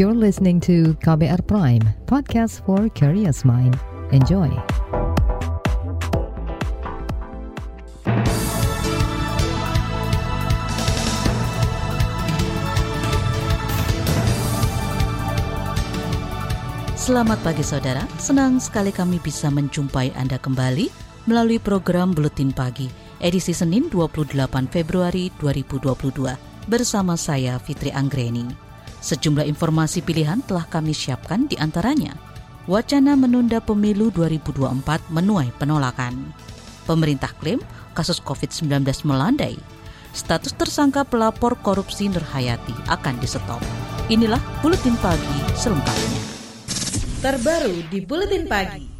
[0.00, 3.76] You're listening to KBR Prime, podcast for curious mind.
[4.16, 4.48] Enjoy.
[16.96, 20.88] Selamat pagi saudara, senang sekali kami bisa menjumpai Anda kembali
[21.28, 22.88] melalui program Buletin Pagi,
[23.20, 24.32] edisi Senin 28
[24.72, 28.69] Februari 2022, bersama saya Fitri Anggreni.
[29.00, 32.12] Sejumlah informasi pilihan telah kami siapkan di antaranya.
[32.68, 36.36] Wacana menunda pemilu 2024 menuai penolakan.
[36.84, 37.64] Pemerintah klaim
[37.96, 39.56] kasus COVID-19 melandai.
[40.12, 43.62] Status tersangka pelapor korupsi Nurhayati akan disetop.
[44.12, 46.20] Inilah Buletin Pagi selengkapnya.
[47.24, 48.90] Terbaru di Buletin Pagi.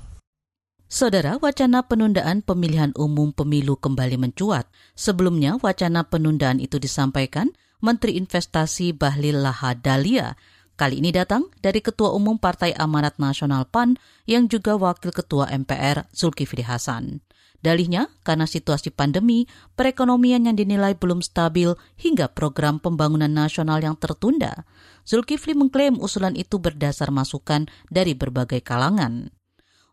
[0.91, 4.67] Saudara, wacana penundaan pemilihan umum pemilu kembali mencuat.
[4.99, 10.37] Sebelumnya, wacana penundaan itu disampaikan Menteri Investasi Bahlil Lahadalia.
[10.77, 13.97] Kali ini datang dari Ketua Umum Partai Amanat Nasional PAN
[14.29, 17.25] yang juga Wakil Ketua MPR Zulkifli Hasan.
[17.61, 24.69] Dalihnya, karena situasi pandemi, perekonomian yang dinilai belum stabil hingga program pembangunan nasional yang tertunda.
[25.09, 29.33] Zulkifli mengklaim usulan itu berdasar masukan dari berbagai kalangan.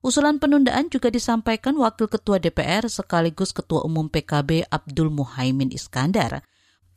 [0.03, 6.43] Usulan penundaan juga disampaikan Wakil Ketua DPR sekaligus Ketua Umum PKB Abdul Muhaimin Iskandar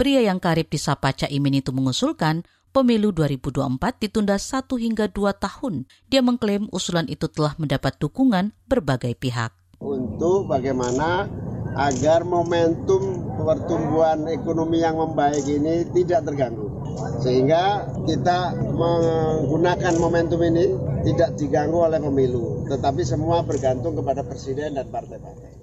[0.01, 2.41] Pria yang karib disapa Caimin itu mengusulkan
[2.73, 5.85] pemilu 2024 ditunda satu hingga dua tahun.
[6.09, 9.53] Dia mengklaim usulan itu telah mendapat dukungan berbagai pihak.
[9.77, 11.29] Untuk bagaimana
[11.77, 16.81] agar momentum pertumbuhan ekonomi yang membaik ini tidak terganggu.
[17.21, 20.81] Sehingga kita menggunakan momentum ini
[21.13, 25.60] tidak diganggu oleh pemilu, tetapi semua bergantung kepada presiden dan partai-partai.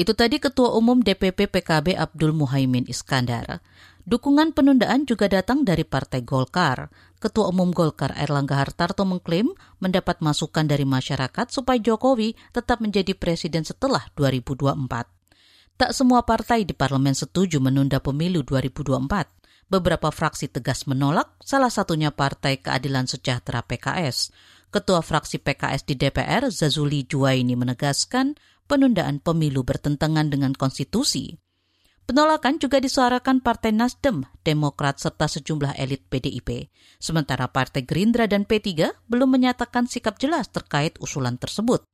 [0.00, 3.60] Itu tadi Ketua Umum DPP PKB Abdul Muhaimin Iskandar.
[4.08, 6.88] Dukungan penundaan juga datang dari Partai Golkar.
[7.20, 13.60] Ketua Umum Golkar Erlangga Hartarto mengklaim mendapat masukan dari masyarakat supaya Jokowi tetap menjadi presiden
[13.68, 14.72] setelah 2024.
[15.76, 19.04] Tak semua partai di parlemen setuju menunda pemilu 2024.
[19.68, 24.32] Beberapa fraksi tegas menolak, salah satunya Partai Keadilan Sejahtera PKS.
[24.72, 31.34] Ketua fraksi PKS di DPR, Zazuli Juwaini menegaskan penundaan pemilu bertentangan dengan konstitusi.
[32.06, 36.70] Penolakan juga disuarakan Partai Nasdem, Demokrat, serta sejumlah elit PDIP.
[36.98, 41.86] Sementara Partai Gerindra dan P3 belum menyatakan sikap jelas terkait usulan tersebut.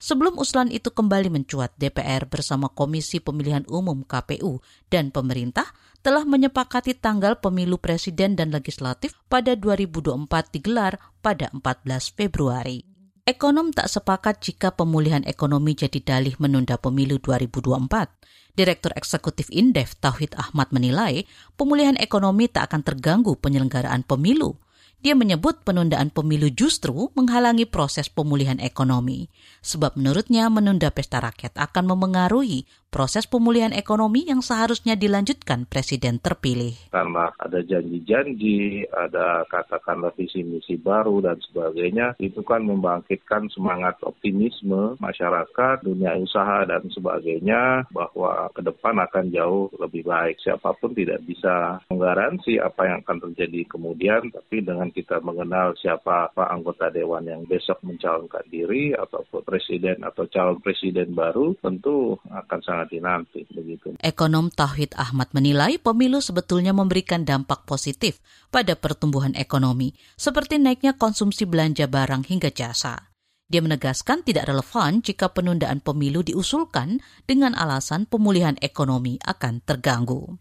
[0.00, 5.68] Sebelum usulan itu kembali mencuat, DPR bersama Komisi Pemilihan Umum KPU dan pemerintah
[6.00, 12.87] telah menyepakati tanggal pemilu presiden dan legislatif pada 2024 digelar pada 14 Februari.
[13.28, 18.56] Ekonom tak sepakat jika pemulihan ekonomi jadi dalih menunda pemilu 2024.
[18.56, 24.56] Direktur Eksekutif Indef Tauhid Ahmad menilai pemulihan ekonomi tak akan terganggu penyelenggaraan pemilu.
[25.04, 29.28] Dia menyebut penundaan pemilu justru menghalangi proses pemulihan ekonomi.
[29.60, 36.74] Sebab menurutnya menunda pesta rakyat akan memengaruhi proses pemulihan ekonomi yang seharusnya dilanjutkan Presiden terpilih.
[36.88, 44.96] Karena ada janji-janji, ada katakanlah visi misi baru dan sebagainya, itu kan membangkitkan semangat optimisme
[44.98, 50.40] masyarakat, dunia usaha dan sebagainya bahwa ke depan akan jauh lebih baik.
[50.40, 56.32] Siapa pun tidak bisa menggaransi apa yang akan terjadi kemudian, tapi dengan kita mengenal siapa
[56.32, 62.60] Pak anggota dewan yang besok mencalonkan diri ataupun presiden atau calon presiden baru tentu akan
[62.64, 63.96] sangat dinanti begitu.
[63.98, 68.22] Ekonom Tauhid Ahmad menilai pemilu sebetulnya memberikan dampak positif
[68.52, 73.08] pada pertumbuhan ekonomi seperti naiknya konsumsi belanja barang hingga jasa.
[73.48, 80.36] Dia menegaskan tidak relevan jika penundaan pemilu diusulkan dengan alasan pemulihan ekonomi akan terganggu.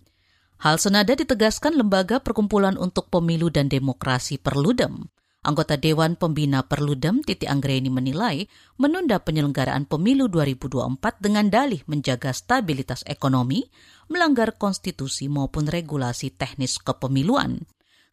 [0.60, 5.08] Hal senada ditegaskan Lembaga Perkumpulan untuk Pemilu dan Demokrasi Perludem.
[5.46, 13.06] Anggota Dewan Pembina Perludem Titi Anggreni menilai menunda penyelenggaraan pemilu 2024 dengan dalih menjaga stabilitas
[13.08, 13.70] ekonomi,
[14.12, 17.64] melanggar konstitusi maupun regulasi teknis kepemiluan.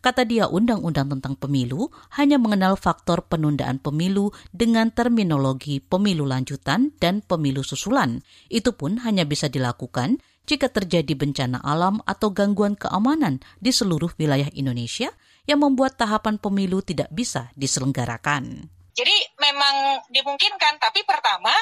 [0.05, 1.89] Kata dia, undang-undang tentang pemilu
[2.21, 8.21] hanya mengenal faktor penundaan pemilu dengan terminologi pemilu lanjutan dan pemilu susulan.
[8.53, 14.53] Itu pun hanya bisa dilakukan jika terjadi bencana alam atau gangguan keamanan di seluruh wilayah
[14.53, 15.09] Indonesia
[15.45, 18.69] yang membuat tahapan pemilu tidak bisa diselenggarakan.
[18.95, 21.53] Jadi memang dimungkinkan, tapi pertama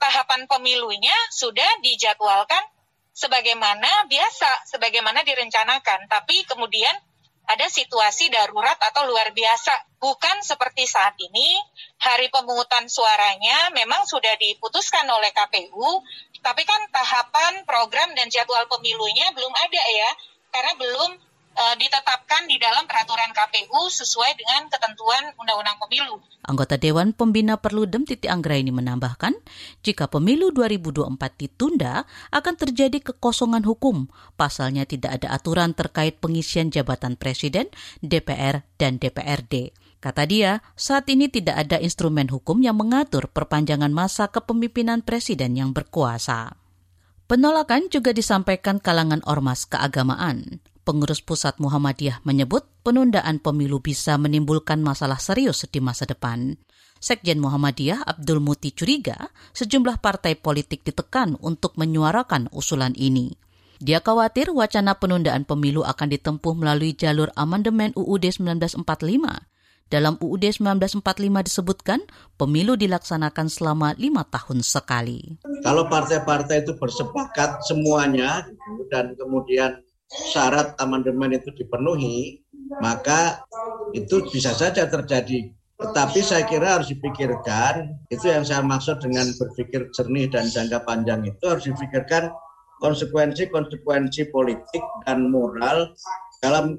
[0.00, 2.60] tahapan pemilunya sudah dijadwalkan
[3.14, 6.08] sebagaimana biasa, sebagaimana direncanakan.
[6.10, 6.92] Tapi kemudian
[7.50, 9.98] ada situasi darurat atau luar biasa.
[10.00, 11.58] Bukan seperti saat ini,
[12.00, 16.00] hari pemungutan suaranya memang sudah diputuskan oleh KPU,
[16.40, 20.10] tapi kan tahapan program dan jadwal pemilunya belum ada ya,
[20.54, 21.10] karena belum
[21.60, 26.16] uh, ditetapkan di dalam peraturan KPU sesuai dengan ketentuan Undang-Undang Pemilu.
[26.48, 29.36] Anggota Dewan Pembina Perludem Titi Anggraini menambahkan,
[29.84, 34.08] jika pemilu 2024 ditunda, akan terjadi kekosongan hukum.
[34.40, 37.68] Pasalnya tidak ada aturan terkait pengisian jabatan presiden,
[38.00, 39.76] DPR, dan DPRD.
[40.00, 45.76] Kata dia, saat ini tidak ada instrumen hukum yang mengatur perpanjangan masa kepemimpinan presiden yang
[45.76, 46.56] berkuasa.
[47.28, 50.64] Penolakan juga disampaikan kalangan ormas keagamaan.
[50.82, 56.56] Pengurus Pusat Muhammadiyah menyebut penundaan pemilu bisa menimbulkan masalah serius di masa depan.
[57.00, 63.36] Sekjen Muhammadiyah Abdul Muti curiga sejumlah partai politik ditekan untuk menyuarakan usulan ini.
[63.80, 68.84] Dia khawatir wacana penundaan pemilu akan ditempuh melalui jalur amandemen UUD 1945
[69.90, 71.02] dalam UUD 1945
[71.50, 71.98] disebutkan
[72.38, 75.42] pemilu dilaksanakan selama lima tahun sekali.
[75.66, 78.46] Kalau partai-partai itu bersepakat semuanya
[78.92, 82.42] dan kemudian syarat amandemen itu dipenuhi,
[82.82, 83.46] maka
[83.94, 85.50] itu bisa saja terjadi.
[85.80, 91.24] Tetapi saya kira harus dipikirkan, itu yang saya maksud dengan berpikir jernih dan jangka panjang
[91.24, 92.28] itu harus dipikirkan
[92.84, 95.96] konsekuensi-konsekuensi politik dan moral
[96.44, 96.76] dalam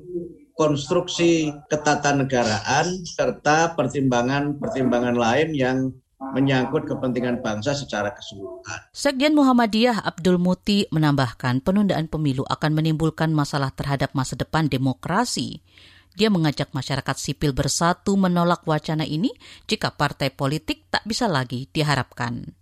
[0.57, 5.77] konstruksi ketatanegaraan serta pertimbangan-pertimbangan lain yang
[6.21, 8.79] menyangkut kepentingan bangsa secara keseluruhan.
[8.93, 15.65] Sekjen Muhammadiyah Abdul Muti menambahkan penundaan pemilu akan menimbulkan masalah terhadap masa depan demokrasi.
[16.13, 19.33] Dia mengajak masyarakat sipil bersatu menolak wacana ini
[19.65, 22.53] jika partai politik tak bisa lagi diharapkan.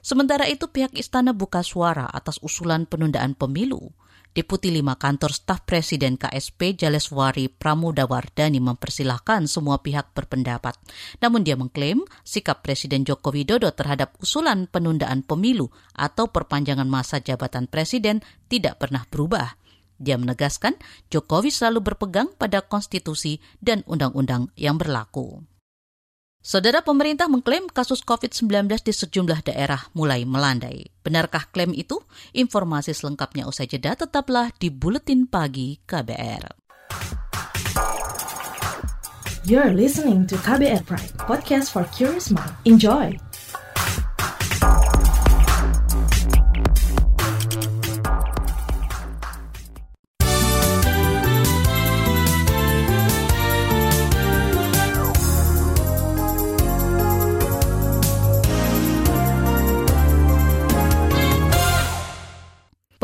[0.00, 3.90] Sementara itu pihak istana buka suara atas usulan penundaan pemilu.
[4.36, 10.76] Deputi 5 Kantor Staf Presiden KSP Jaleswari Pramudawardani mempersilahkan semua pihak berpendapat.
[11.24, 17.64] Namun dia mengklaim sikap Presiden Joko Widodo terhadap usulan penundaan pemilu atau perpanjangan masa jabatan
[17.64, 18.20] presiden
[18.52, 19.56] tidak pernah berubah.
[19.96, 20.76] Dia menegaskan
[21.08, 25.48] Jokowi selalu berpegang pada konstitusi dan undang-undang yang berlaku.
[26.46, 30.94] Saudara pemerintah mengklaim kasus COVID-19 di sejumlah daerah mulai melandai.
[31.02, 31.98] Benarkah klaim itu?
[32.38, 36.46] Informasi selengkapnya usai jeda tetaplah di Buletin Pagi KBR.
[39.42, 42.54] You're listening to KBR Pride, podcast for curious mind.
[42.62, 43.18] Enjoy!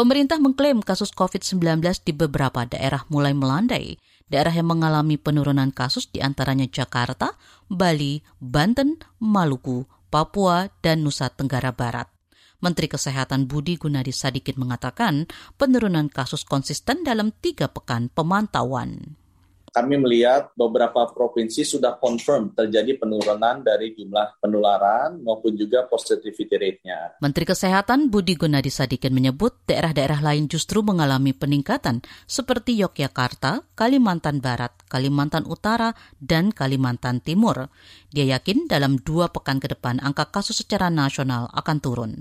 [0.02, 4.02] Pemerintah mengklaim kasus COVID-19 di beberapa daerah mulai melandai.
[4.26, 7.38] Daerah yang mengalami penurunan kasus di antaranya Jakarta,
[7.70, 12.10] Bali, Banten, Maluku, Papua, dan Nusa Tenggara Barat.
[12.58, 19.21] Menteri Kesehatan Budi Gunadi Sadikin mengatakan penurunan kasus konsisten dalam tiga pekan pemantauan
[19.72, 27.16] kami melihat beberapa provinsi sudah confirm terjadi penurunan dari jumlah penularan maupun juga positivity rate-nya.
[27.24, 34.76] Menteri Kesehatan Budi Gunadi Sadikin menyebut daerah-daerah lain justru mengalami peningkatan seperti Yogyakarta, Kalimantan Barat,
[34.92, 37.72] Kalimantan Utara, dan Kalimantan Timur.
[38.12, 42.12] Dia yakin dalam dua pekan ke depan angka kasus secara nasional akan turun.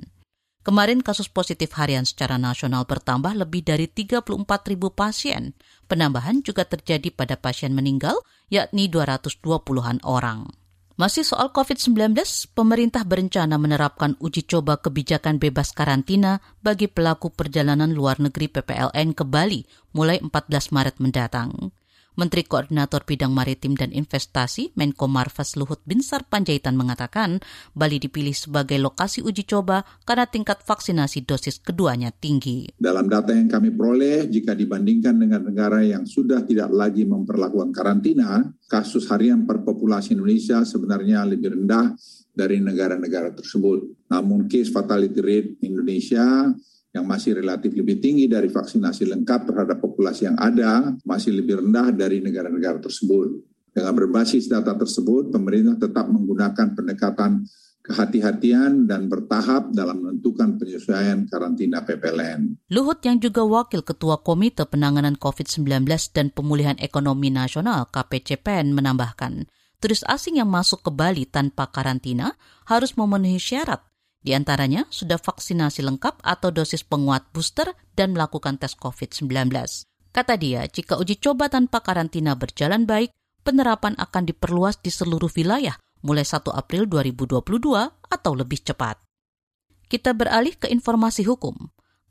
[0.62, 4.30] Kemarin kasus positif harian secara nasional bertambah lebih dari 34
[4.70, 5.58] ribu pasien.
[5.92, 8.16] Penambahan juga terjadi pada pasien meninggal,
[8.48, 10.48] yakni 220-an orang.
[10.96, 12.16] Masih soal COVID-19,
[12.56, 19.28] pemerintah berencana menerapkan uji coba kebijakan bebas karantina bagi pelaku perjalanan luar negeri PPLN ke
[19.28, 21.76] Bali mulai 14 Maret mendatang.
[22.22, 27.42] Menteri Koordinator Bidang Maritim dan Investasi Menko Marves Luhut Binsar Panjaitan mengatakan
[27.74, 32.70] Bali dipilih sebagai lokasi uji coba karena tingkat vaksinasi dosis keduanya tinggi.
[32.78, 38.46] Dalam data yang kami peroleh, jika dibandingkan dengan negara yang sudah tidak lagi memperlakukan karantina,
[38.70, 41.98] kasus harian per populasi Indonesia sebenarnya lebih rendah
[42.30, 44.08] dari negara-negara tersebut.
[44.14, 46.54] Namun case fatality rate Indonesia
[46.92, 51.96] yang masih relatif lebih tinggi dari vaksinasi lengkap terhadap populasi yang ada masih lebih rendah
[51.96, 53.48] dari negara-negara tersebut.
[53.72, 57.48] Dengan berbasis data tersebut, pemerintah tetap menggunakan pendekatan
[57.82, 62.68] kehati-hatian dan bertahap dalam menentukan penyesuaian karantina PPLN.
[62.70, 69.50] Luhut yang juga wakil ketua Komite Penanganan COVID-19 dan Pemulihan Ekonomi Nasional KPCPN menambahkan,
[69.82, 72.38] turis asing yang masuk ke Bali tanpa karantina
[72.70, 73.91] harus memenuhi syarat
[74.22, 79.50] di antaranya sudah vaksinasi lengkap atau dosis penguat booster dan melakukan tes COVID-19.
[80.14, 83.10] Kata dia, jika uji coba tanpa karantina berjalan baik,
[83.42, 85.74] penerapan akan diperluas di seluruh wilayah
[86.06, 87.42] mulai 1 April 2022
[87.90, 89.02] atau lebih cepat.
[89.90, 91.58] Kita beralih ke informasi hukum.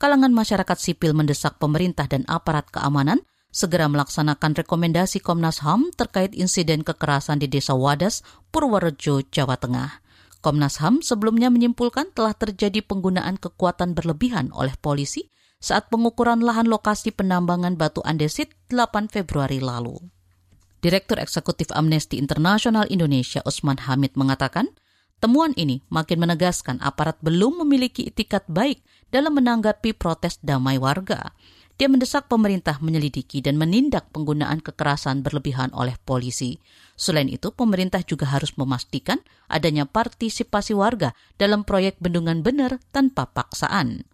[0.00, 6.86] Kalangan masyarakat sipil mendesak pemerintah dan aparat keamanan segera melaksanakan rekomendasi Komnas HAM terkait insiden
[6.86, 10.09] kekerasan di Desa Wadas, Purworejo, Jawa Tengah.
[10.40, 15.28] Komnas HAM sebelumnya menyimpulkan telah terjadi penggunaan kekuatan berlebihan oleh polisi
[15.60, 20.00] saat pengukuran lahan lokasi penambangan batu andesit 8 Februari lalu.
[20.80, 24.72] Direktur Eksekutif Amnesty International Indonesia Usman Hamid mengatakan,
[25.20, 28.80] Temuan ini makin menegaskan aparat belum memiliki itikat baik
[29.12, 31.36] dalam menanggapi protes damai warga.
[31.80, 36.60] Dia mendesak pemerintah menyelidiki dan menindak penggunaan kekerasan berlebihan oleh polisi.
[36.92, 39.16] Selain itu, pemerintah juga harus memastikan
[39.48, 44.04] adanya partisipasi warga dalam proyek bendungan benar tanpa paksaan.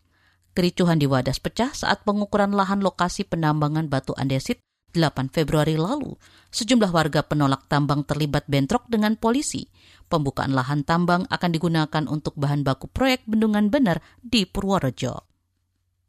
[0.54, 4.62] Kericuhan di Wadas pecah saat pengukuran lahan lokasi penambangan batu andesit
[4.94, 6.14] 8 Februari lalu,
[6.54, 9.66] sejumlah warga penolak tambang terlibat bentrok dengan polisi.
[10.06, 15.35] Pembukaan lahan tambang akan digunakan untuk bahan baku proyek bendungan benar di Purworejo.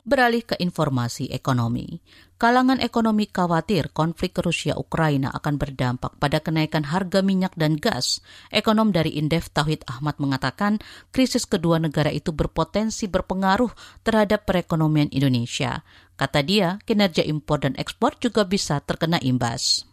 [0.07, 1.99] Beralih ke informasi ekonomi.
[2.39, 8.23] Kalangan ekonomi khawatir konflik Rusia-Ukraina akan berdampak pada kenaikan harga minyak dan gas.
[8.47, 10.79] Ekonom dari Indef Tauhid Ahmad mengatakan
[11.11, 13.75] krisis kedua negara itu berpotensi berpengaruh
[14.07, 15.83] terhadap perekonomian Indonesia.
[16.15, 19.83] Kata dia, kinerja impor dan ekspor juga bisa terkena imbas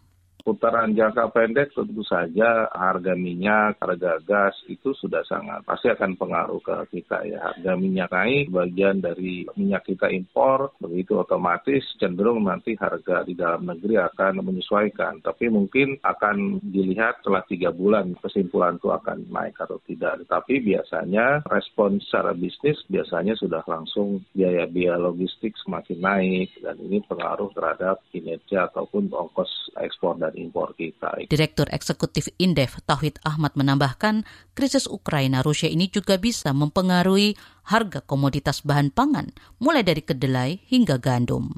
[0.45, 6.61] putaran jangka pendek tentu saja harga minyak, harga gas itu sudah sangat pasti akan pengaruh
[6.61, 7.49] ke kita ya.
[7.49, 13.65] Harga minyak naik, bagian dari minyak kita impor, begitu otomatis cenderung nanti harga di dalam
[13.65, 15.25] negeri akan menyesuaikan.
[15.25, 20.21] Tapi mungkin akan dilihat setelah tiga bulan kesimpulan itu akan naik atau tidak.
[20.29, 27.49] Tapi biasanya respon secara bisnis biasanya sudah langsung biaya-biaya logistik semakin naik dan ini pengaruh
[27.57, 31.25] terhadap kinerja ataupun ongkos ekspor dan impor kita.
[31.25, 38.61] Direktur Eksekutif Indef Tauhid Ahmad menambahkan, krisis Ukraina Rusia ini juga bisa mempengaruhi harga komoditas
[38.61, 41.51] bahan pangan, mulai dari kedelai hingga gandum.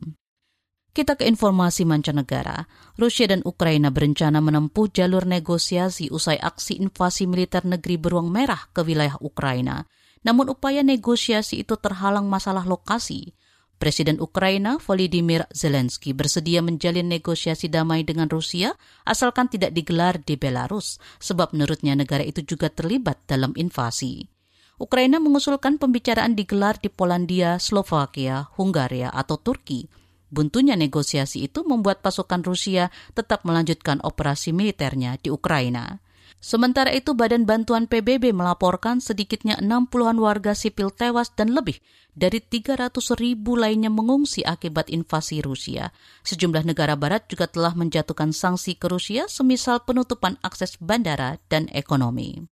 [0.98, 2.65] Kita ke informasi mancanegara.
[2.98, 8.81] Rusia dan Ukraina berencana menempuh jalur negosiasi usai aksi invasi militer negeri beruang merah ke
[8.81, 9.86] wilayah Ukraina.
[10.25, 13.37] Namun upaya negosiasi itu terhalang masalah lokasi.
[13.77, 18.74] Presiden Ukraina Volodymyr Zelensky bersedia menjalin negosiasi damai dengan Rusia
[19.05, 24.34] asalkan tidak digelar di Belarus, sebab menurutnya negara itu juga terlibat dalam invasi.
[24.81, 29.86] Ukraina mengusulkan pembicaraan digelar di Polandia, Slovakia, Hungaria, atau Turki.
[30.34, 36.01] Buntunya negosiasi itu membuat pasukan Rusia tetap melanjutkan operasi militernya di Ukraina.
[36.38, 41.81] Sementara itu, Badan Bantuan PBB melaporkan sedikitnya 60-an warga sipil tewas dan lebih
[42.17, 45.93] dari 300 ribu lainnya mengungsi akibat invasi Rusia.
[46.25, 52.50] Sejumlah negara barat juga telah menjatuhkan sanksi ke Rusia semisal penutupan akses bandara dan ekonomi.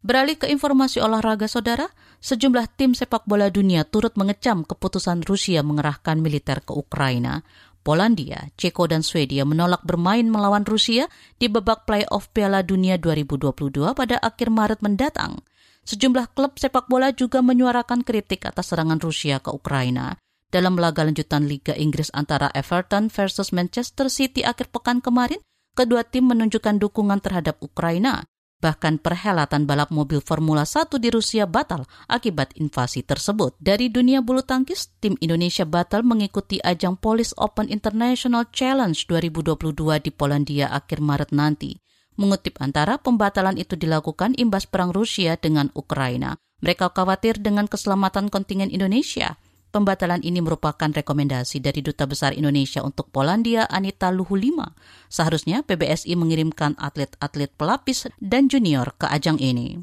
[0.00, 1.84] Beralih ke informasi olahraga saudara,
[2.24, 7.44] sejumlah tim sepak bola dunia turut mengecam keputusan Rusia mengerahkan militer ke Ukraina.
[7.90, 11.10] Polandia, Ceko dan Swedia menolak bermain melawan Rusia
[11.42, 15.42] di babak playoff Piala Dunia 2022 pada akhir Maret mendatang.
[15.82, 20.14] Sejumlah klub sepak bola juga menyuarakan kritik atas serangan Rusia ke Ukraina.
[20.54, 25.42] Dalam laga lanjutan Liga Inggris antara Everton versus Manchester City akhir pekan kemarin,
[25.74, 28.22] kedua tim menunjukkan dukungan terhadap Ukraina.
[28.60, 33.56] Bahkan perhelatan balap mobil Formula 1 di Rusia batal akibat invasi tersebut.
[33.56, 40.10] Dari dunia bulu tangkis, tim Indonesia batal mengikuti ajang Police Open International Challenge 2022 di
[40.12, 41.80] Polandia akhir Maret nanti.
[42.20, 46.36] Mengutip antara, pembatalan itu dilakukan imbas perang Rusia dengan Ukraina.
[46.60, 49.40] Mereka khawatir dengan keselamatan kontingen Indonesia.
[49.70, 54.74] Pembatalan ini merupakan rekomendasi dari Duta Besar Indonesia untuk Polandia Anita Luhulima.
[55.06, 59.78] Seharusnya PBSI mengirimkan atlet-atlet pelapis dan junior ke ajang ini.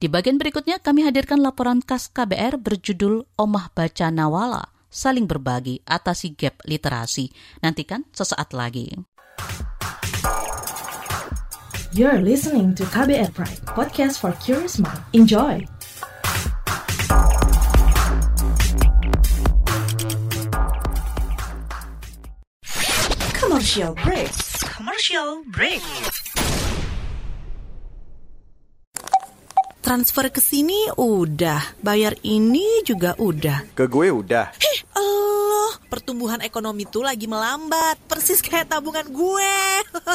[0.00, 6.32] Di bagian berikutnya kami hadirkan laporan khas KBR berjudul Omah Baca Nawala, Saling Berbagi Atasi
[6.32, 7.28] Gap Literasi.
[7.60, 8.88] Nantikan sesaat lagi.
[11.92, 15.04] You're listening to KBR Pride, podcast for curious mind.
[15.12, 15.68] Enjoy!
[23.70, 24.34] Commercial break.
[24.66, 25.82] Commercial break.
[29.78, 33.70] Transfer ke sini udah, bayar ini juga udah.
[33.78, 34.50] Ke gue udah.
[34.58, 39.54] Hih, Allah, pertumbuhan ekonomi tuh lagi melambat, persis kayak tabungan gue.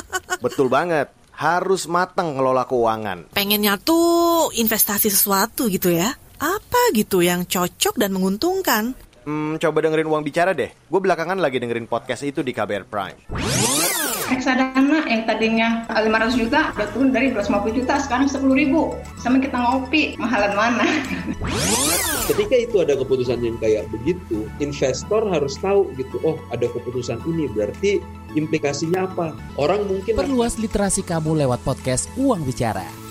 [0.43, 3.31] Betul banget, harus matang ngelola keuangan.
[3.31, 6.11] Pengennya tuh investasi sesuatu gitu ya.
[6.43, 8.91] Apa gitu yang cocok dan menguntungkan?
[9.25, 10.69] Hmm, coba dengerin uang bicara deh.
[10.69, 13.19] Gue belakangan lagi dengerin podcast itu di KBR Prime.
[14.25, 19.53] Reksadana yang tadinya 500 juta udah turun dari 250 juta sekarang 10 ribu sama kita
[19.53, 20.85] ngopi mahalan mana
[22.33, 27.45] ketika itu ada keputusan yang kayak begitu investor harus tahu gitu oh ada keputusan ini
[27.53, 28.01] berarti
[28.33, 33.04] implikasinya apa orang mungkin perluas literasi kamu lewat podcast Uang Bicara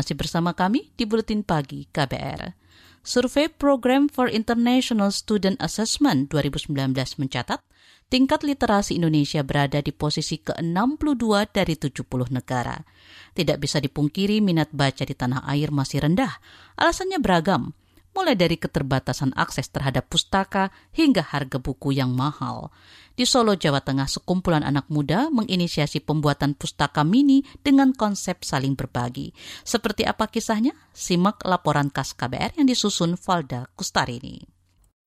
[0.00, 2.56] Masih bersama kami di Buletin Pagi KBR.
[3.04, 6.72] Survei Program for International Student Assessment 2019
[7.20, 7.60] mencatat,
[8.08, 12.80] tingkat literasi Indonesia berada di posisi ke-62 dari 70 negara.
[13.36, 16.32] Tidak bisa dipungkiri minat baca di tanah air masih rendah.
[16.80, 17.76] Alasannya beragam,
[18.16, 22.72] mulai dari keterbatasan akses terhadap pustaka hingga harga buku yang mahal.
[23.20, 29.36] Di Solo, Jawa Tengah, sekumpulan anak muda menginisiasi pembuatan pustaka mini dengan konsep saling berbagi.
[29.60, 30.72] Seperti apa kisahnya?
[30.96, 34.49] Simak laporan khas KBR yang disusun Valda Kustarini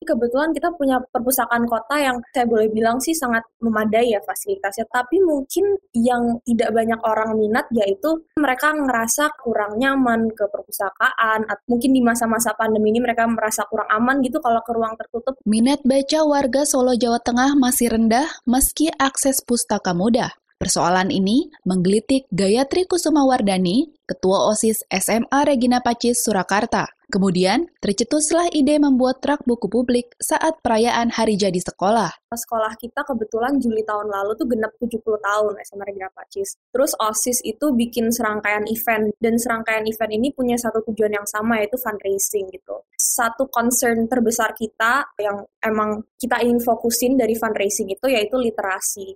[0.04, 4.86] kebetulan kita punya perpustakaan kota yang saya boleh bilang sih sangat memadai ya fasilitasnya.
[4.92, 11.48] Tapi mungkin yang tidak banyak orang minat yaitu mereka ngerasa kurang nyaman ke perpustakaan.
[11.48, 15.34] Atau mungkin di masa-masa pandemi ini mereka merasa kurang aman gitu kalau ke ruang tertutup.
[15.48, 20.32] Minat baca warga Solo Jawa Tengah masih rendah meski akses pustaka mudah.
[20.64, 26.88] Persoalan ini menggelitik Gayatri Kusuma Wardani, Ketua OSIS SMA Regina Pacis, Surakarta.
[27.14, 32.10] Kemudian, tercetuslah ide membuat truk buku publik saat perayaan Hari Jadi Sekolah.
[32.34, 35.54] Sekolah kita kebetulan Juli tahun lalu tuh genap 70 tahun
[35.86, 36.58] Regina Pacis.
[36.74, 41.62] Terus OSIS itu bikin serangkaian event, dan serangkaian event ini punya satu tujuan yang sama,
[41.62, 42.82] yaitu fundraising gitu.
[42.98, 49.14] Satu concern terbesar kita yang emang kita ingin fokusin dari fundraising itu yaitu literasi.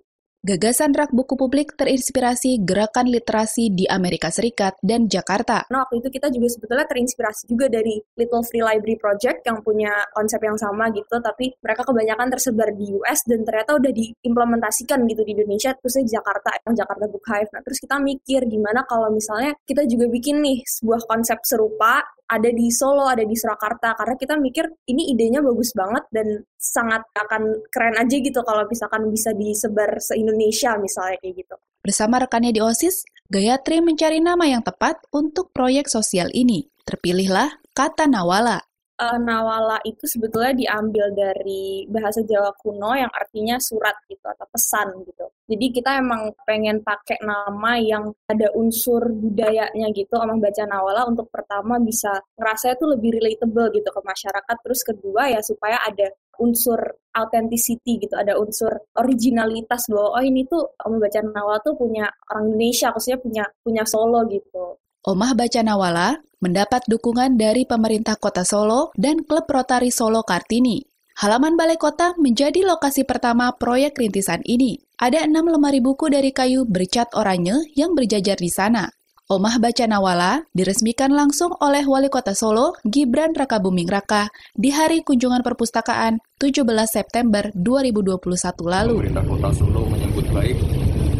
[0.47, 5.67] Gagasan rak buku publik terinspirasi gerakan literasi di Amerika Serikat dan Jakarta.
[5.67, 9.91] Nah, waktu itu kita juga sebetulnya terinspirasi juga dari Little Free Library Project yang punya
[10.15, 15.27] konsep yang sama gitu, tapi mereka kebanyakan tersebar di US dan ternyata udah diimplementasikan gitu
[15.27, 17.51] di Indonesia, terusnya di Jakarta, yang Jakarta Book Hive.
[17.51, 22.49] Nah, terus kita mikir gimana kalau misalnya kita juga bikin nih sebuah konsep serupa ada
[22.51, 26.27] di Solo, ada di Surakarta karena kita mikir ini idenya bagus banget dan
[26.59, 31.55] sangat akan keren aja gitu kalau misalkan bisa disebar se-Indonesia misalnya kayak gitu.
[31.79, 36.67] Bersama rekannya di OSIS, Gayatri mencari nama yang tepat untuk proyek sosial ini.
[36.87, 38.63] Terpilihlah kata Nawala
[38.97, 45.05] uh, nawala itu sebetulnya diambil dari bahasa Jawa kuno yang artinya surat gitu atau pesan
[45.05, 45.25] gitu.
[45.47, 51.31] Jadi kita emang pengen pakai nama yang ada unsur budayanya gitu, emang baca nawala untuk
[51.31, 54.55] pertama bisa ngerasa itu lebih relatable gitu ke masyarakat.
[54.59, 56.77] Terus kedua ya supaya ada unsur
[57.15, 62.91] authenticity gitu, ada unsur originalitas bahwa oh ini tuh membaca nawala tuh punya orang Indonesia,
[62.93, 64.77] khususnya punya punya Solo gitu.
[65.07, 70.85] Omah Baca Nawala mendapat dukungan dari pemerintah kota Solo dan klub Rotari Solo Kartini.
[71.17, 74.77] Halaman Balai Kota menjadi lokasi pertama proyek rintisan ini.
[75.01, 78.85] Ada enam lemari buku dari kayu bercat oranye yang berjajar di sana.
[79.27, 85.03] Omah Baca Nawala diresmikan langsung oleh Wali Kota Solo, Gibran Raka Buming Raka, di hari
[85.03, 88.23] kunjungan perpustakaan 17 September 2021
[88.63, 88.95] lalu.
[89.03, 90.57] Pemerintah Kota Solo menyambut baik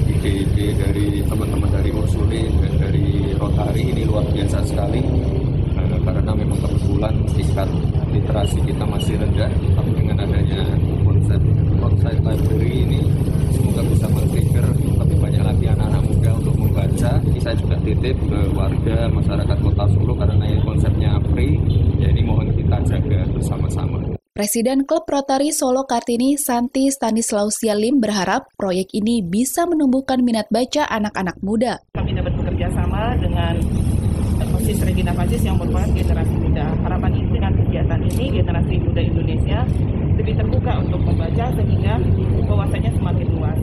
[0.08, 2.52] ide-ide dari teman-teman dari Ursulin
[3.38, 5.02] dari Rotari ini luar biasa sekali.
[5.78, 7.70] Uh, karena memang kebetulan tingkat
[8.10, 10.62] literasi kita masih rendah tapi dengan adanya
[11.06, 11.38] konsep
[11.78, 13.00] outside library ini
[13.54, 17.12] semoga bisa men-trigger lebih banyak lagi anak-anak muda untuk membaca.
[17.30, 21.62] Ini saya juga titip ke warga masyarakat kota Solo karena ini konsepnya free
[22.02, 24.18] ya ini mohon kita jaga bersama-sama.
[24.38, 30.86] Presiden Klub Rotary Solo Kartini Santi Stanislaus Yalim berharap proyek ini bisa menumbuhkan minat baca
[30.86, 31.82] anak-anak muda.
[32.08, 33.60] Kami dapat bekerja sama dengan
[34.56, 36.72] OSIS Regina Pacis yang merupakan generasi muda.
[36.88, 39.60] Harapan ini dengan kegiatan ini, generasi muda Indonesia
[40.16, 42.00] lebih terbuka untuk membaca sehingga
[42.48, 43.58] wawasannya semakin luas.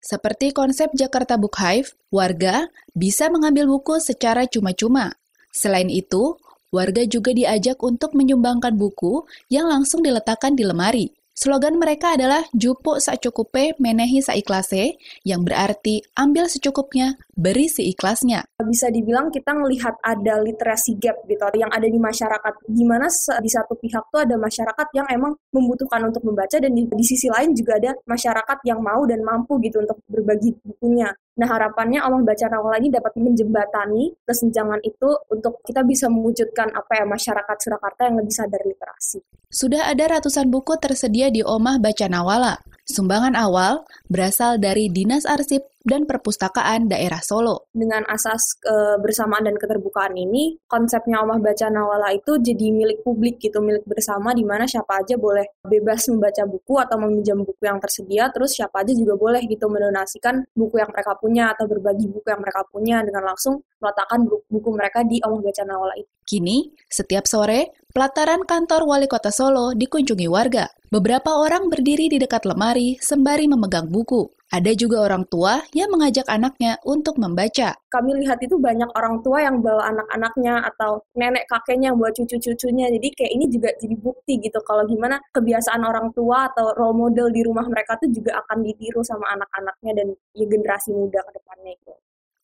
[0.00, 5.12] Seperti konsep Jakarta Book Hive, warga bisa mengambil buku secara cuma-cuma.
[5.52, 11.10] Selain itu, Warga juga diajak untuk menyumbangkan buku yang langsung diletakkan di lemari.
[11.40, 18.44] Slogan mereka adalah Jupo Sacukupe Menehi Saiklase, yang berarti ambil secukupnya, beri seikhlasnya.
[18.60, 22.68] Bisa dibilang kita melihat ada literasi gap gitu, yang ada di masyarakat.
[22.68, 23.08] Di mana
[23.40, 27.32] di satu pihak tuh ada masyarakat yang emang membutuhkan untuk membaca, dan di, di sisi
[27.32, 31.08] lain juga ada masyarakat yang mau dan mampu gitu untuk berbagi bukunya.
[31.40, 37.00] Nah harapannya Allah Baca Nawala ini dapat menjembatani kesenjangan itu untuk kita bisa mewujudkan apa
[37.00, 39.24] ya masyarakat Surakarta yang lebih sadar literasi.
[39.48, 42.60] Sudah ada ratusan buku tersedia di Omah Baca Nawala.
[42.84, 47.68] Sumbangan awal berasal dari Dinas Arsip dan Perpustakaan Daerah Solo.
[47.72, 53.58] Dengan asas kebersamaan dan keterbukaan ini, konsepnya Omah Baca Nawala itu jadi milik publik gitu,
[53.64, 58.28] milik bersama di mana siapa aja boleh bebas membaca buku atau meminjam buku yang tersedia,
[58.32, 62.40] terus siapa aja juga boleh gitu mendonasikan buku yang mereka punya atau berbagi buku yang
[62.40, 66.10] mereka punya dengan langsung meletakkan buku mereka di Omah Baca Nawala itu.
[66.30, 70.70] Kini, setiap sore, pelataran kantor wali kota Solo dikunjungi warga.
[70.90, 74.30] Beberapa orang berdiri di dekat lemari sembari memegang buku.
[74.50, 77.78] Ada juga orang tua yang mengajak anaknya untuk membaca.
[77.86, 82.90] Kami lihat itu banyak orang tua yang bawa anak-anaknya atau nenek kakeknya yang bawa cucu-cucunya.
[82.90, 87.30] Jadi kayak ini juga jadi bukti gitu kalau gimana kebiasaan orang tua atau role model
[87.30, 91.70] di rumah mereka tuh juga akan ditiru sama anak-anaknya dan ya generasi muda ke depannya
[91.78, 91.92] itu.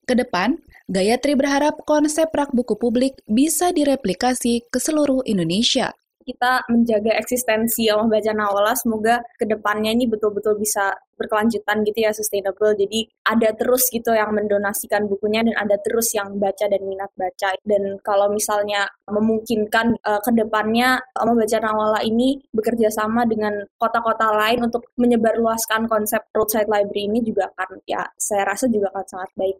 [0.07, 0.49] Ke depan,
[0.87, 5.91] Gayatri berharap konsep rak buku publik bisa direplikasi ke seluruh Indonesia
[6.27, 12.13] kita menjaga eksistensi Allah Baca Nawala semoga ke depannya ini betul-betul bisa berkelanjutan gitu ya
[12.13, 17.11] sustainable jadi ada terus gitu yang mendonasikan bukunya dan ada terus yang baca dan minat
[17.17, 23.67] baca dan kalau misalnya memungkinkan uh, ke depannya Allah Baca Nawala ini bekerja sama dengan
[23.81, 29.07] kota-kota lain untuk menyebarluaskan konsep roadside library ini juga akan ya saya rasa juga akan
[29.07, 29.57] sangat baik.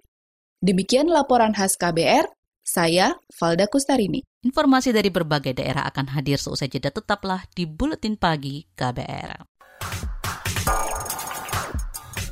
[0.61, 2.27] Demikian laporan khas KBR,
[2.67, 4.25] saya Valda Kustarini.
[4.43, 9.56] Informasi dari berbagai daerah akan hadir seusai jeda tetaplah di Buletin Pagi KBR.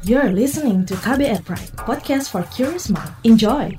[0.05, 3.09] You're listening to KBR Pride, podcast for curious mind.
[3.25, 3.73] Enjoy!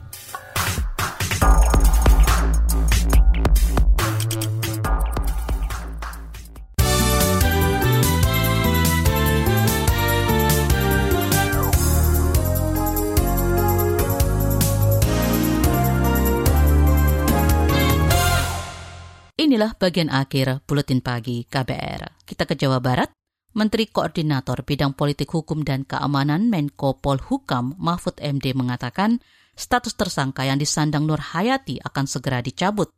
[19.38, 22.26] Inilah bagian akhir Buletin Pagi KBR.
[22.26, 23.14] Kita ke Jawa Barat.
[23.56, 29.24] Menteri Koordinator Bidang Politik Hukum dan Keamanan Menko Polhukam Mahfud MD mengatakan
[29.56, 32.92] status tersangka yang disandang Nur Hayati akan segera dicabut.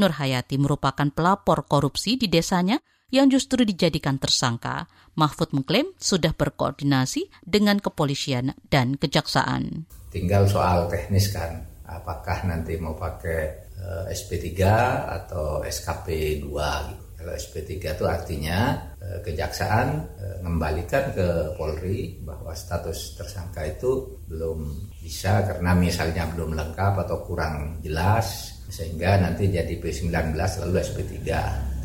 [0.00, 2.80] Nur Hayati merupakan pelapor korupsi di desanya
[3.12, 4.88] yang justru dijadikan tersangka.
[5.14, 9.84] Mahfud mengklaim sudah berkoordinasi dengan kepolisian dan kejaksaan.
[10.08, 14.58] Tinggal soal teknis kan, apakah nanti mau pakai Eh, SP3
[15.06, 17.07] atau SKP 2 gitu.
[17.18, 19.88] Kalau SP3 itu artinya eh, kejaksaan
[20.22, 24.62] eh, mengembalikan ke Polri bahwa status tersangka itu belum
[25.02, 31.18] bisa karena misalnya belum lengkap atau kurang jelas sehingga nanti jadi P19 lalu SP3.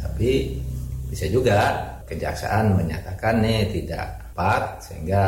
[0.05, 0.31] Tapi
[1.09, 5.21] bisa juga kejaksaan menyatakan nih tidak tepat sehingga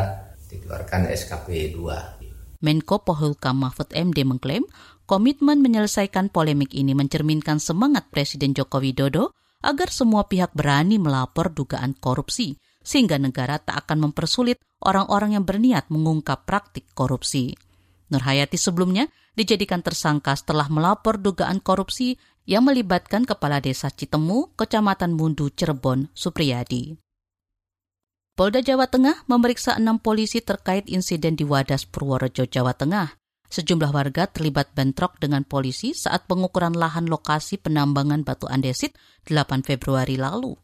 [0.46, 2.62] dikeluarkan SKP 2.
[2.62, 4.64] Menko Polhukam Mahfud MD mengklaim
[5.06, 9.30] Komitmen menyelesaikan polemik ini mencerminkan semangat Presiden Joko Widodo
[9.64, 15.90] agar semua pihak berani melapor dugaan korupsi, sehingga negara tak akan mempersulit orang-orang yang berniat
[15.90, 17.56] mengungkap praktik korupsi.
[18.12, 22.14] Nur Hayati sebelumnya dijadikan tersangka setelah melapor dugaan korupsi
[22.46, 26.94] yang melibatkan Kepala Desa Citemu, Kecamatan Mundu, Cirebon, Supriyadi.
[28.36, 33.18] Polda Jawa Tengah memeriksa enam polisi terkait insiden di Wadas Purworejo, Jawa Tengah.
[33.46, 38.98] Sejumlah warga terlibat bentrok dengan polisi saat pengukuran lahan lokasi penambangan batu andesit
[39.30, 40.58] 8 Februari lalu.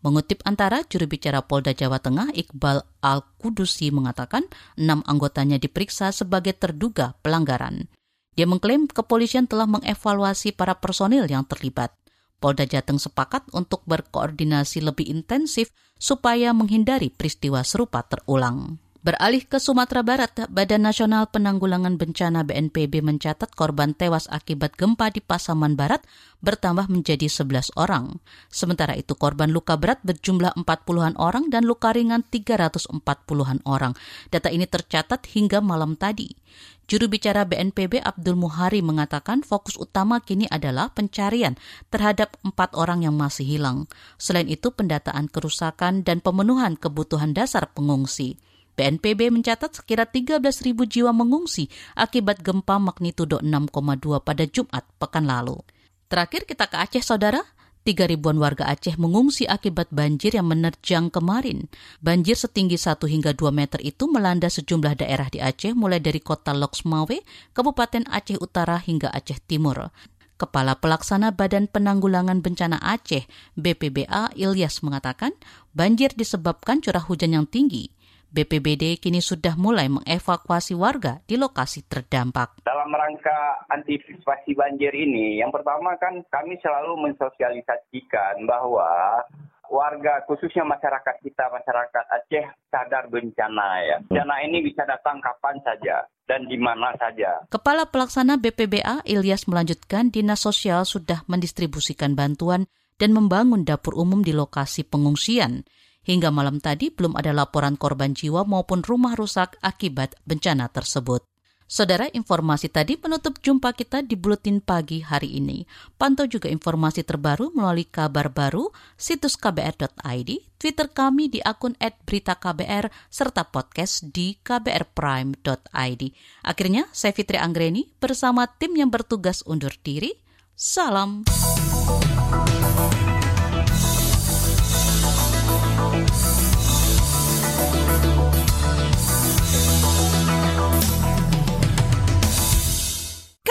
[0.00, 4.48] Mengutip antara juru bicara Polda Jawa Tengah Iqbal Al-Kudusi mengatakan
[4.80, 7.84] enam anggotanya diperiksa sebagai terduga pelanggaran.
[8.32, 11.92] Dia mengklaim kepolisian telah mengevaluasi para personil yang terlibat.
[12.40, 18.80] Polda Jateng sepakat untuk berkoordinasi lebih intensif supaya menghindari peristiwa serupa terulang.
[19.00, 25.24] Beralih ke Sumatera Barat, Badan Nasional Penanggulangan Bencana BNPB mencatat korban tewas akibat gempa di
[25.24, 26.04] Pasaman Barat
[26.44, 28.20] bertambah menjadi 11 orang.
[28.52, 33.96] Sementara itu korban luka berat berjumlah 40-an orang dan luka ringan 340-an orang.
[34.28, 36.36] Data ini tercatat hingga malam tadi.
[36.84, 41.56] Juru bicara BNPB Abdul Muhari mengatakan fokus utama kini adalah pencarian
[41.88, 43.88] terhadap empat orang yang masih hilang.
[44.20, 48.36] Selain itu pendataan kerusakan dan pemenuhan kebutuhan dasar pengungsi.
[48.80, 55.60] BNPB mencatat sekira 13.000 jiwa mengungsi akibat gempa magnitudo 6,2 pada Jumat pekan lalu.
[56.08, 57.44] Terakhir kita ke Aceh, Saudara.
[57.84, 61.68] Tiga ribuan warga Aceh mengungsi akibat banjir yang menerjang kemarin.
[62.00, 66.56] Banjir setinggi 1 hingga 2 meter itu melanda sejumlah daerah di Aceh mulai dari kota
[66.56, 67.20] Loksmawe,
[67.52, 69.92] Kabupaten Aceh Utara hingga Aceh Timur.
[70.40, 73.28] Kepala Pelaksana Badan Penanggulangan Bencana Aceh,
[73.60, 75.36] BPBA, Ilyas mengatakan,
[75.76, 77.92] banjir disebabkan curah hujan yang tinggi.
[78.30, 82.62] BPBD kini sudah mulai mengevakuasi warga di lokasi terdampak.
[82.62, 89.22] Dalam rangka antisipasi banjir ini, yang pertama kan kami selalu mensosialisasikan bahwa
[89.70, 93.96] warga khususnya masyarakat kita masyarakat Aceh sadar bencana ya.
[94.02, 97.46] Bencana ini bisa datang kapan saja dan di mana saja.
[97.48, 102.66] Kepala Pelaksana BPBA Ilyas melanjutkan Dinas Sosial sudah mendistribusikan bantuan
[103.00, 105.64] dan membangun dapur umum di lokasi pengungsian.
[106.00, 111.24] Hingga malam tadi belum ada laporan korban jiwa maupun rumah rusak akibat bencana tersebut.
[111.70, 115.62] Saudara, informasi tadi menutup jumpa kita di Buletin Pagi hari ini.
[115.94, 123.46] Pantau juga informasi terbaru melalui kabar baru, situs kbr.id, Twitter kami di akun @beritaKBR serta
[123.46, 126.02] podcast di kbrprime.id.
[126.42, 130.18] Akhirnya, saya Fitri Anggreni bersama tim yang bertugas undur diri.
[130.58, 131.22] Salam.